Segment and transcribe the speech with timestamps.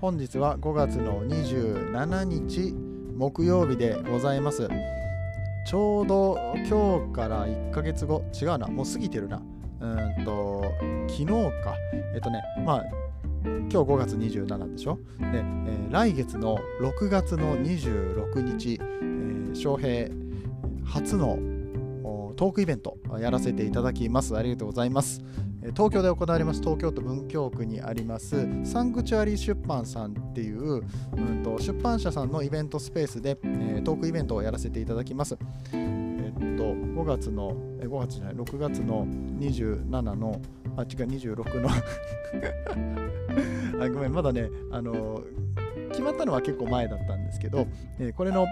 [0.00, 2.72] 本日は5月の27日
[3.16, 4.68] 木曜日でございます。
[5.66, 9.42] ちょうど今日から1ヶ月後違うなもう過ぎてるな。
[9.80, 9.86] う
[10.20, 10.62] んと
[11.08, 11.74] 昨日か。
[12.14, 12.84] えっとねまあ
[13.44, 14.98] 今日5月27でしょ？
[15.18, 20.08] で、えー、来月の6月の26日、えー、翔平
[20.84, 21.36] 初の
[22.38, 24.36] トークイベントやらせていただきます。
[24.36, 25.20] ありがとうございます。
[25.74, 30.84] 東京で行われます東京都文京区にありますサンクチュアリー出版さんっていう、
[31.16, 35.36] うんと、出版社さんのイベントスペースで、え、トークイベントをやらせていただきます。
[35.72, 40.40] えっと5月の5月じゃない6月の27の
[40.76, 41.68] あ違う26の
[43.82, 45.22] あごめんまだねあの
[45.90, 47.66] 決まったのは結構前だったんですけど、
[47.98, 48.46] えー、これの、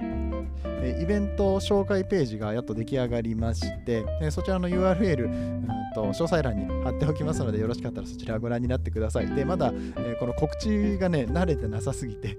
[0.64, 9.34] えー、イベント紹介ページがやっと出来上がりまして、えー、そちらの URL、うんと詳細欄に貼っておきますのでよろしかったらそちらご覧になってください。
[9.34, 12.36] で、まだ、えこの告知がね、慣れてなさすぎて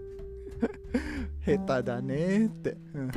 [1.43, 3.11] 下手だねって、うん、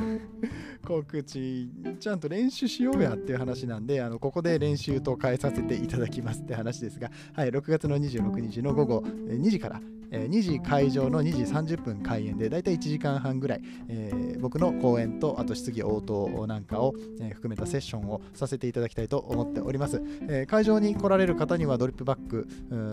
[0.83, 22.47] 告知ちゃんと練習しようやっていう話なんであのここで練習と変えさせていただきますって話ですが、はい、6月の26日の午後2時からえ2時会場の2時30分開演でだいたい1時間半ぐらい、えー、僕の講演とあと質疑応答なんかを、えー、含めたセッションをさせていただきたいと思っております、えー、会場に来られる方にはドリップバッグ、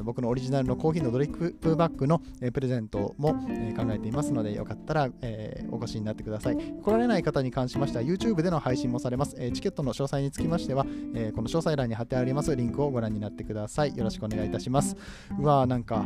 [0.04, 6.56] 僕のオリジナルのコーヒーのドリップバッグの、えプレゼントも、え考えていますのでよかったら、えお越しになってください。
[6.56, 13.96] 来られない方に関しましては YouTube での配信もされます、えチケットの詳細につきましては、えこの詳細欄に貼ってありますリンクをご覧になってください。
[13.96, 14.96] よろしくお願いいたします。
[15.38, 16.04] うわーなんか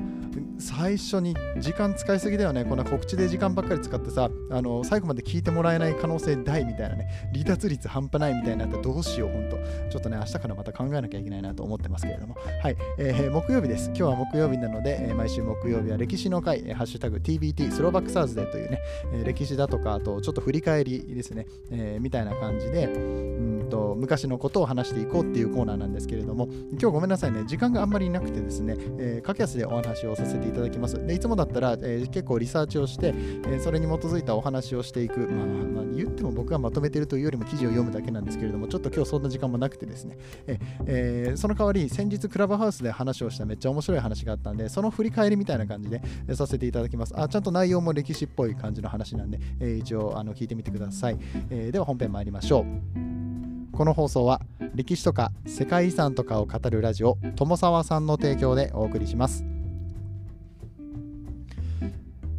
[0.59, 2.65] 最初に時間使いすぎだよね。
[2.65, 9.57] こんな告知で時間ばっかり使ってさ、あの最後まで聞いてもらえない可能性大みたいなね、離脱率半端ないみたいになったらどうしよう、ほんと。
[9.91, 12.37] ちょっとね、明日からまた考えなきゃいけないなと思ってますけれども。
[12.63, 13.87] はい、えー、木曜日です。
[13.89, 18.79] 今日は木曜日なので、え、毎週木曜日は歴史の会、え、ハッシュタグ TBT スローバックサーズデーというね、
[19.15, 31.07] え、歴史だとか、あとちょっと振り返りですね、え、みたいな感じで、うんと昔のことを話していこうっていうコーナーなんですけれども、今日ごめんなさいね、時間があんまりなくてですね、えー、駆け足でお話をさせていただきます。
[31.07, 33.15] でいつもだったら、えー、結構リサーチをして、
[33.47, 46.03] え、それに基づいたお話をしていく、まあ、まあ、言っても僕がまとめてるというよりも記事を読むだけなんですけれども、ちょっと今日そんな時間もなくてですね、ええ、その代わり先日クラブハウスで話をしためっちゃ面白い話があったんで、その振り返りみたいな感じで、
[46.35, 47.15] させていただきます。
[47.17, 51.19] あちゃんと内容も歴史っぽい感じの話なんで、えー、一応あの聞いてみてください、
[51.51, 51.71] えー。
[51.71, 53.23] では本編参りましょう。
[53.73, 54.41] この放送は
[54.75, 59.52] 歴史とか世界遺産とかを語るラジオ友沢さんの提供でお送りします。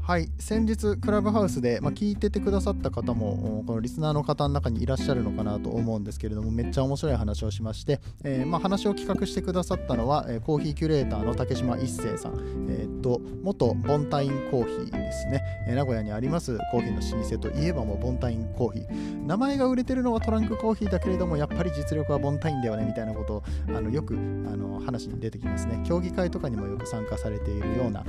[0.05, 12.33] はい先日クラブハウスで、まあ、聞いててくださった方もこのリスナーの方の中にいらっしゃるのかなと思うんですけれどもめっちゃ面白い話をしまして、えー、まあ、話を企画してくださったのは、え、コーヒーキュレーターの竹島一生さん、
[12.69, 19.25] えー、っと元ボンタインコーヒーですね、え名古屋にありますコーヒーの老舗といえばもうボンタインコーヒー。
[19.25, 25.81] 名前が売れてるのはトランクコーヒーだけれどもやっぱり実力はボンタインだよねみたいなことをあのよくあの話に出てきますね。
[25.87, 28.03] 競技会とかにもよく参加されているような、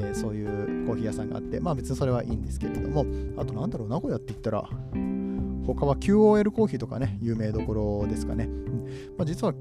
[0.00, 4.68] えそういうコーヒー屋さんがあって、まあ別にそれはいいんですけれども、あとなんだろう、名古屋って言ったら、
[5.66, 8.48] 他は QOL コーヒーとかね、有名どころですかね。
[9.16, 9.54] まあ、実は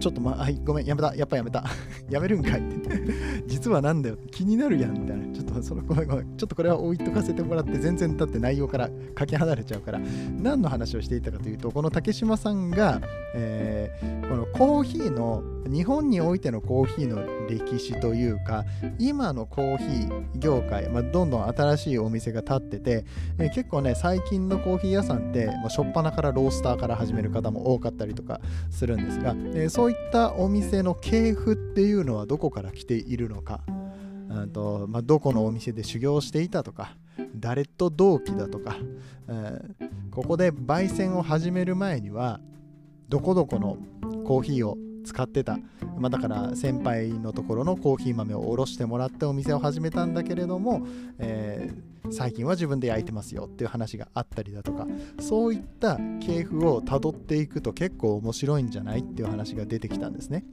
[0.00, 1.64] ちょっとまあ、ごめん、やめた、やっぱやめた。
[2.08, 2.90] やめるんかいって。
[3.46, 5.26] 実はなんだよ、気になるやん、みたいな。
[5.34, 6.36] ちょっと、その、ごめんごめん。
[6.36, 10.00] ちょっとこれは置いとかせてもらって、全然だって内容からかけ離れちゃうから、
[10.42, 13.00] 何の話をしていたかというと、この竹島さんが、
[13.34, 18.64] えー、このコーヒーの、日本においてのコーヒーの歴史というか、
[18.98, 23.04] 今のコーヒー業界、まあ、どんどん新しいお店が建ってて、
[23.38, 28.40] えー、結構ね、最近のコーヒー屋さんって、もう初っ端からロースターから始める方も多かったりとか
[28.70, 33.60] するんですが、えー、そういったお店の系譜っていうのはどこから来ているのか、
[34.28, 36.96] うんとまあ、どこのお店で修行していたとか
[37.34, 38.76] 誰と同期だとか、
[39.28, 42.40] えー、ここで焙煎を始める前には
[43.08, 43.78] どこどこの
[44.24, 44.76] コーヒーを
[45.06, 45.58] 使ってた、
[45.96, 50.86] まあ、だから先輩のところのコーヒー豆をおろしてもらってお店を始めたんだけれども、
[51.18, 54.86] えー、最近は自分で焼いてますよっていう話があったりだとか
[55.20, 60.44] そういった系譜をたどっていくと結構面白いんじゃないっていう話が出てきたんですね。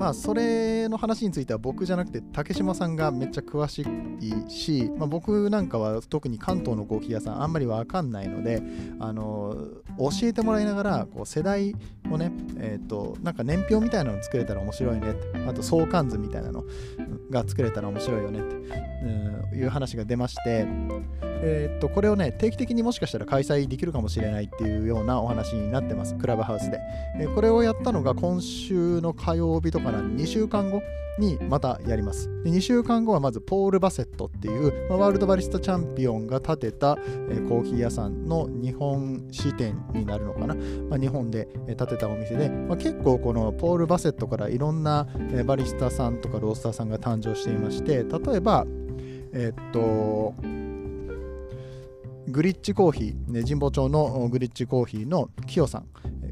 [0.00, 3.86] まあそれの話については僕じゃなくて竹島さんがめっちゃ詳し
[4.18, 8.62] いし、まあ、僕なんかは特に関東のコーヒー屋さんあんまりわかんないので
[8.98, 9.54] あの
[9.98, 11.76] 教えてもらいながらこう世代
[12.10, 15.14] をねえっ、ー、となんか年表みたいなの作れたら面白いね。
[15.46, 16.64] あと相関図みたいなの。
[17.30, 18.42] が作れたら面白いよねっ
[19.50, 20.66] ていう話が出まして
[21.42, 26.78] えー、っとこれをね定期的にもしかしたら開催できるかもしれないっていうようなお話になってますクラブハウスで、
[27.18, 30.82] えー、これをやったのが今週の火曜日とかな2週間後
[31.20, 32.28] にまたやります。
[32.44, 36.96] で2週間後はまずポール・バセットっていう、まあ、ワールドバリスタチャンピオンが建てた、
[37.28, 40.54] えー、コーヒー屋さんの日本支店になるのかな、
[40.88, 45.06] まあ、日本で建てたお店で、まあ、結構このポール・バセットからいろんな
[45.44, 48.66] バリスタさんとかロースターさんが誕生していまして例えば
[49.32, 50.34] え、っと
[52.28, 55.86] グリッチコーヒー、ね、神保町のグリッチコーヒーのキヨさん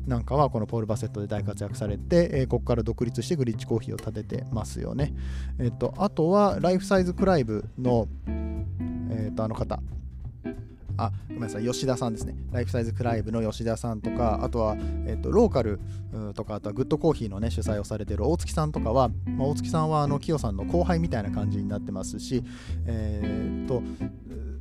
[0.08, 5.12] なんかはこのポール・バセットで大活躍されて、え、ここから独立してグリッチコーヒーを立ててますよね。
[5.58, 8.08] えっ、と、あとはライフサイズクライブの、
[9.11, 9.82] えっ、と、あの方、
[10.99, 12.37] あ、ごめんなさい、吉田さんですね。
[12.53, 15.81] ライフサイズクライブの吉田さんとか、あとは、えっと、ローカル
[16.35, 22.43] とか、あとはグッドコーヒーのね、主催をされてる大月さんとかは、まあ、大月さんは、あの、キヨさんの後輩みたいな感じになってますし、
[22.87, 23.83] えー、っと、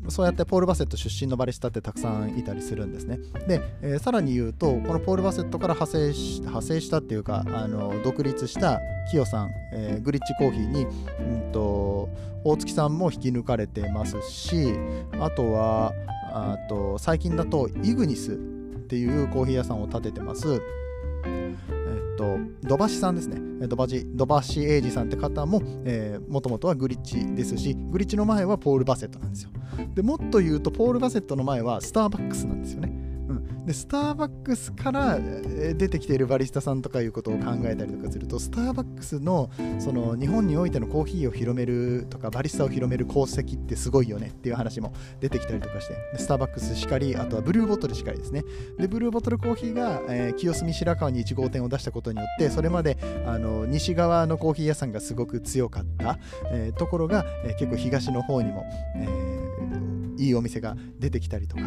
[0.10, 3.20] そうやってポール・バセット出身のバリスタってたくさんいたりするんですね。
[3.48, 8.80] で、えー、さらに言うと、このポール・バセットから派生し派生したっていうか、あの独立した
[9.12, 12.10] キヨさん、えー、グリッチコーヒーに、うんと、
[12.44, 14.74] 大月さんも引き抜かれてますし、
[15.20, 15.94] あとは、
[16.34, 18.36] あと最近だとイグニスっ
[18.88, 20.62] ていうコーヒー屋さんを建ててます。
[22.18, 23.68] と、土橋さんですね。
[23.68, 23.86] 土橋、
[24.16, 25.62] 土橋英二さんって方も、
[26.30, 29.52] もともとはグリッチですし、グリッチの前はポール・バセットなんですよ。
[29.94, 32.97] でもっと言うと、ポール・バセットの前はスターバックスなんですよね。
[33.68, 39.50] でスターバックスから出てきているバリスタさんとかいうことを考えたりとかするとスターバックスの
[39.80, 48.46] その日本においてのコーヒーを広めるとかバリスタを広める功績ってすごいよねっていう話も出てきたりとかしてスターバックスしかりあとはブルーボトルしかりですね。
[48.80, 56.20] でブルーボトルコーヒーが、えー、清澄白河に1号店を出したことによってそれまであの西側のコーヒー屋さんがすごく強かった、
[56.52, 58.64] えー、ところが、えー、結構東の方にも、
[58.96, 59.38] えー
[60.18, 61.66] いいお店が出てきたりとかい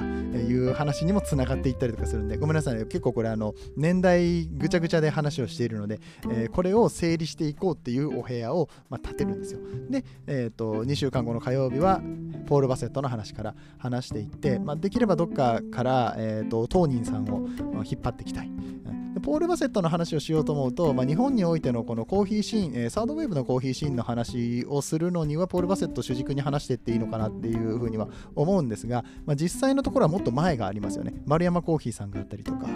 [0.55, 6.01] う話にもつながっていったりりとかするんでごめんなさい、ね、結構これあの年代ぐちゃぐちゃで話をしているので、
[6.31, 9.61] えー、これを整理していこうっていうお部屋を、まあ、建てるんですよ。
[9.89, 12.01] で、えーと、2週間後の火曜日は
[12.47, 17.49] ポール・バセットの話から話していって、まあ、できればどっかから、えーと当人さんを
[17.85, 18.51] 引っ張ってきたい。
[19.15, 31.15] でポール・バセットの話をしようと思うと、まあ、日本においてのこのコーヒーシーン、えー、サードウェーブのコーヒーシーンの話をするのには、ポール・バセット主軸に話していっていいのかなっていうふうには思うんですが、まあ、実際のところはもっと前がありますよね。
[31.27, 32.69] 丸山コーヒーさんがあったりとか、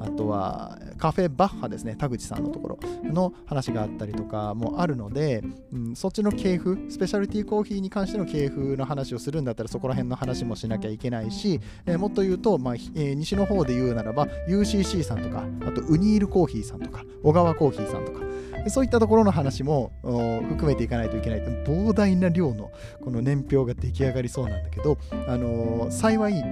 [0.00, 5.42] あとはカフェバッハですね、田口さんのところの話があったりとかもあるので、
[5.72, 18.20] うん、そっちの系譜、スペシャルティーコーヒーに関しての系譜の話をするんだったらそこら辺の話もしなきゃいけないし、えー、もっと言うと、まあえー、西の方で言うならば UCC さんとか、あとウニールコーヒーさんとか、小川コーヒーさんとか、
[18.68, 22.70] そういったところの話も含めていかないといけない膨大な量の
[23.02, 24.96] この年表が出来上がりそうなんだけど、
[25.28, 26.42] あのー、幸い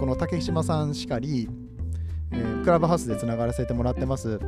[0.00, 1.48] この竹島さんしかり
[2.32, 4.38] えー、クラブハウスでつながらせてもらってます、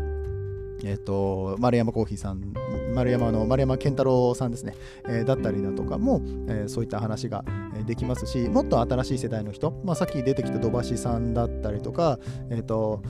[0.84, 2.52] えっ、ー、と、丸山コーヒーさん、
[2.94, 4.74] 丸山の丸山健太郎さんですね、
[5.08, 7.44] え、だったりだとかも、えそういった話が
[7.86, 12.18] できますし、もっと新しい世代の人、まあ、さっき出てきた土橋さんだったりとか、
[12.50, 13.02] えっ、と、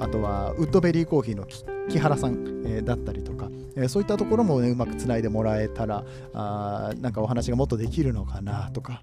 [0.00, 1.46] あとはウッドベリーコーヒーの
[1.88, 9.02] 木原さん、えだったりとか、えそういったところも、ね、うまくつないでもらえたらあ、なんかお話がもっとできるのかなとか、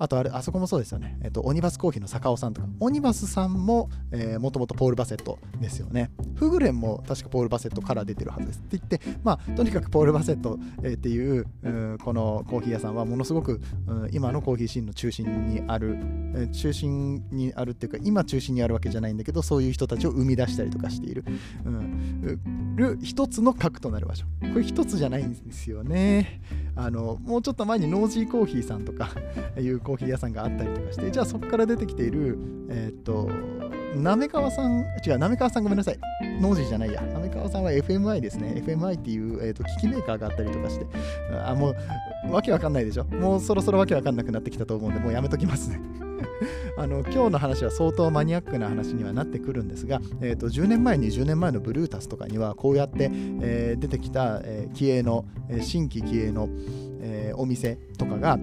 [0.00, 1.18] あとあれ、あそこもそうですよね。
[1.22, 6.10] えっと、オニバスコーヒーの坂尾さんとか、オニバスさんも、えー、もともとポール・バセットですよね。
[6.36, 8.60] フグレンも確かポール・バセットから出てるはずです。
[8.60, 13.60] って言って、まあ、とにかくポール・バセット、えー、っていう、うこのコーヒー屋さんはものすごく、
[14.10, 15.98] 今のコーヒーシーンの中心にある、
[16.34, 21.24] えー、中心にあるっていうか、今中心にあるわけじゃないんだけど、そういう人たちを生み出したりとかしている、
[21.66, 24.24] うん、る一つの核となる場所。
[24.40, 26.40] これ一つじゃないんですよね。
[26.82, 29.10] あの、もうちょっと前にノージーコーヒーさんとか
[29.60, 32.38] いうコーヒー屋さんがあったりとかして、じゃあそこから出てきている、
[32.70, 33.28] えー、っと、
[33.94, 35.98] なめかわさん、違う、なめかわさんごめんなさい。
[36.40, 37.02] ノージーじゃないや。
[37.02, 38.62] なめかわさんは FMI ですね。
[38.64, 40.86] FMI っていう、えーと、機器メーカーがあったりとかして、
[41.44, 41.74] あ、も
[42.28, 43.04] う、わけわかんないでしょ。
[43.04, 45.80] もうそろそろわけわかんなくなってきたと思うんで、もうやめときますね。
[46.76, 53.10] あの今日の話は相当マニアックな話にはなってくるんですが、えーと、10年前20年前のブルータスとかにはこうやって、
[53.40, 56.48] えー、出てきた、えー、気鋭の、えー、新規気鋭の、
[57.00, 58.38] えー、お店とかが、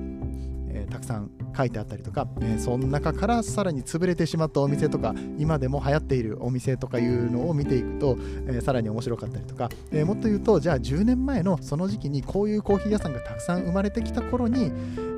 [0.89, 8.17] たくさん書いてあったりとか、えー、その中からさらに潰れてしまったお店とか今でも流行っているお店とかいうのを見ていくと、
[8.47, 14.71] えー、さらに面白かったりとか、えもっと言うとじゃあ10年前のその時期にこういうコーヒー屋さんがたくさん生まれてきた頃に、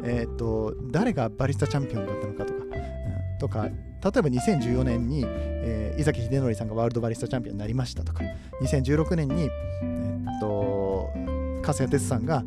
[0.03, 8.23] えーと、誰がバリスタチャンピオンだったのかとか、うん、とか例えば2014年に、えー、井崎秀則さんがワールドバリスタチャンピオンになりましたとか
[8.61, 9.49] 2016年に、
[9.83, 11.13] えーと、と
[11.63, 12.43] 粕谷哲さんが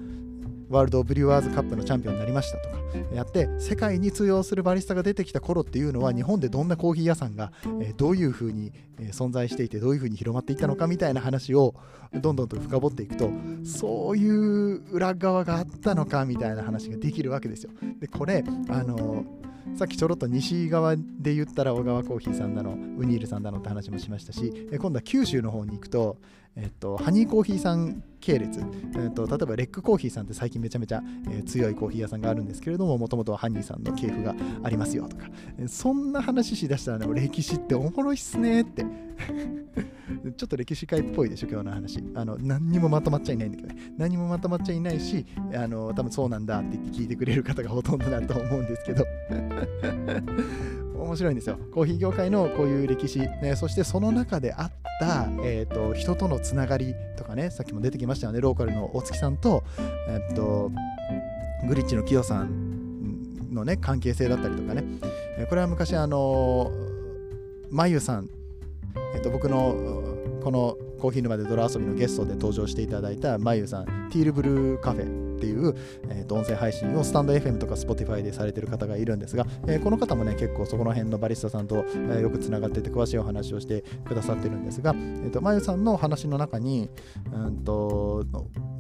[0.72, 2.82] ワールドブリュワーズカップのチャンピオンになりましたとか
[3.14, 11.74] やって世界に通用するバリスタが出てきた頃っていうのは日本でどんなコーヒー屋さんが、えどういうふうに、え存在していてどういうふうに広まっていったのかみたいな話を
[12.14, 13.30] どんどんと深掘っていくと
[13.64, 17.70] そういう裏側があったのかみたいな話ができるわけですよ。
[18.00, 19.24] でこれあの
[19.74, 26.18] さっきちょろっと西側で言ったら小川コーヒーさんだのウニールさんだのって話もしましたし今度は九州の方に行くと
[26.54, 35.26] えっと、ハニーコーヒーさん系列、えっと、例えばレックコーヒーさんって最近めちゃめちゃ、えー、強いコーヒー屋さんがあるんですけれどももともとはハニーさんの系譜がありますよとか、
[35.58, 38.84] えー、そんな話しだしたらね歴史っておもろいっすねって。
[40.36, 42.04] ちょっと歴史会っぽいでしょ今日の話。
[42.14, 43.92] あの何にもまとまっちゃいないんだけどね。
[43.96, 49.04] 何もまとまっちゃいないしあの多分そうなんだって言って聞いてくれる方がほとんどだと思うんですけど。
[51.02, 51.58] 面白いんですよ。
[51.72, 59.64] コーヒー業界のこういう歴史、ね、そしてその中であった、えーと、人とのつながりとかね、さっきも出てきましたよね、ローカルの大月さんと、
[60.08, 60.70] えーと、
[61.66, 64.84] グリッチのキヨさんのね、関係性だったりとかね、
[65.48, 66.70] これは昔、あの
[67.70, 68.28] まゆさん、
[69.14, 69.74] えーと、僕の
[70.42, 75.74] このコーヒー沼で泥遊びのゲストで登場していただいたまゆさん、ティールブルーカフェっていう、
[76.08, 81.84] えー、と音声配信をスタンド FM とか Spotify でされてる方がいるんですが、えー、この方もね結構そこの辺のバリスタさんと、
[82.16, 86.88] え、よくつながってて詳しいお話をしてくださってるんですが、えー、とまゆさんの話の中に
[87.32, 88.24] うんと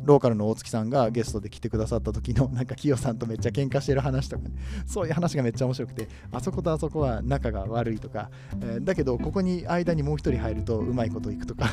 [0.04, 4.54] ローカルの大月さんがゲストで来てくださった時の なんかキヨさんとめっちゃ喧嘩してる話とか、ね、
[4.86, 11.66] そういう話がめっちゃ面白くてあそことあそこは仲が悪いとか、えー、だけどここに間にもう一人入るとうまいこといくとか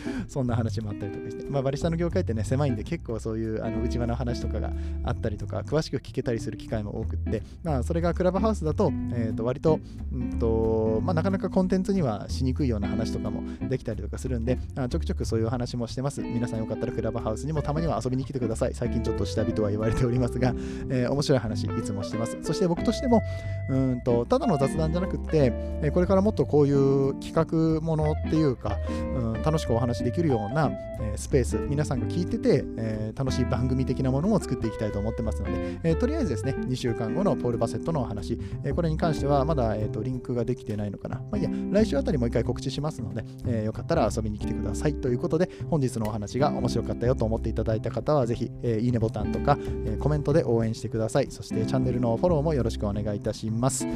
[0.28, 4.72] そんな話もあったりとかして、まあ、バリスタの業界ってね、狭いんで結構そういうあの内輪の話とかが
[5.04, 9.80] あったりとか、詳しく聞けたりする機会も多くって、まあ、それがクラブハウスだと、えー、と割と、
[10.12, 16.22] うんとまあ、なかなかコンテンツにはしにくいような話とかもできたりとかするんで、あちょくちょくそういう話もしてます。
[16.22, 18.74] 皆さんよかったらクラブハウスにもたまには遊びに来てください。
[18.74, 20.54] 最近ちょっと下火とは言われておりますが、
[20.88, 22.38] えー、面白い話いつもしてます。
[22.42, 23.22] そして僕としても、
[23.68, 28.76] うんとただの雑談じゃなくて、えこれからもっとこういう企画ものっていうか、
[29.16, 30.70] うん、楽しくお話話できるような、
[31.00, 41.16] え、スペース、皆さんが聞いてて、え、楽しい番組的なものも作っていきたいと思ってますので、え、とりあえずですね、2週間後のポール・バセットのお話、えこれに関してはまだ、えーと、リンクができてないのかな。
[41.16, 44.94] まあいいや、来週あたりもう一回告知しますので、えよかったら遊びに来てください。
[44.94, 51.26] ということで、本日のお話が面白かったよと思っていただいた方は、ぜひ、えいいねボタンとか、えコメントで応援してください。
[51.30, 53.86] そしてチャンネルのフォローもよろしくお願いいたします。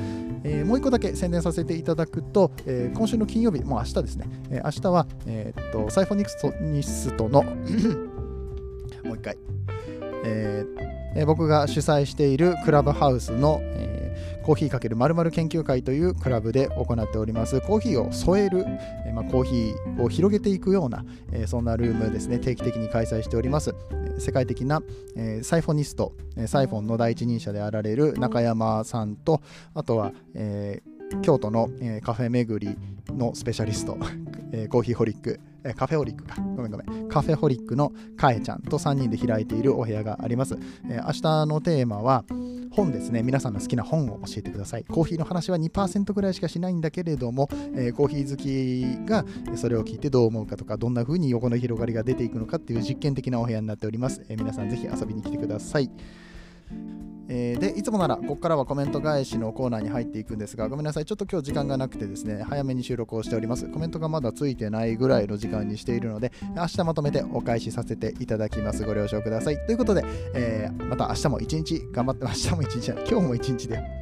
[0.43, 7.43] えもう一個だけ宣伝させていただくと、え今週の金曜日、もう明日ですね、え明日は、えー、っとサイフォニクスニストの
[9.05, 9.37] もう一回、
[10.25, 17.61] えー、えー、僕が主催しているクラブハウスの、えー、コーヒーかけるまる研究会というクラブで行っております。
[17.61, 18.65] コーヒーを添える、
[19.07, 22.39] えー、まあ、コーヒーを広げていくような、えー、そんなルームですね。
[22.39, 23.75] 定期的に開催しております。
[24.19, 24.83] 世界的な、
[25.15, 26.13] えー、サイフォニスト、
[26.47, 29.41] サイフォンの第一人者であられる中山さんと
[29.75, 32.77] あとは、えー京都の、えー、カフェ巡り
[33.15, 33.97] のスペシャリスト、
[34.53, 40.57] えー、コーヒーホリック、え、カフェホリックか、ごめんごめん、カフェホリックのかえちゃんと3人で開いているお部屋があります。
[40.89, 42.25] え、明日のテーマは、
[42.71, 43.23] 本ですね。
[43.23, 44.85] 皆さんの好きな本を教えてください。
[44.85, 49.25] コーヒーの話は2%ぐらいしかしないんだけれども、えー、コーヒー好きが
[49.57, 54.23] それを聞いてどう思うかとか、どんな風に横の広がりが出ていくのかっていう実験的なお部屋になっております。
[54.29, 55.91] えー、皆さんぜひ遊びに来てください。
[57.29, 63.69] えー、でいつもならここからはコメント返しのコーナーに入っていくんですがごめんなさいちょっと今日時間がなくてですね早めに収録をしております。
[63.69, 68.85] コメントがまだついてないぐらいの時間にしているので明日まとめてお返しさせていただきます。
[68.85, 69.57] ご了承ください。
[69.67, 70.05] ということで、
[70.35, 73.96] えー、また明日も一日頑張って明日も一日今日も一日で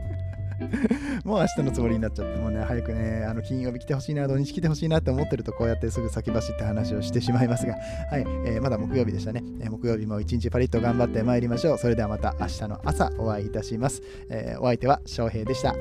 [1.24, 7.74] もう明日のつもりになっちゃって、もうね、早くね、あの金曜日来てほしいな、土日来てほしいなって思ってると、こうやってすぐ先走って話をしてしまいますが、
[8.10, 9.42] はい、えー、まだ木曜日でしたね。
[9.60, 11.78] えー、木曜日も一日パリッと頑張ってまいりましょう。
[11.78, 14.02] それではまた明日の朝お会いいたします。
[14.28, 15.74] えー、お相手は翔平でした。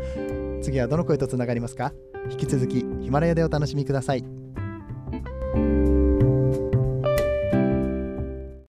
[0.61, 1.93] 次はどの声とつながりますか？
[2.29, 4.42] 引き続きヒマラヤでお楽しみください。